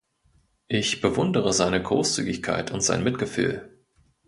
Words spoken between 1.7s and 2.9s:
Großzügigkeit und